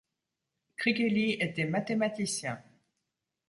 [0.77, 2.59] Krikheli était mathématicien.